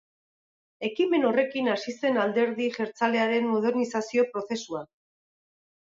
Ekimen 0.87 1.27
horrekin 1.31 1.69
hasi 1.75 1.93
zen 2.01 2.17
alderdi 2.23 2.71
jeltzalearen 2.79 3.47
modernizazio-prozesua. 3.53 4.83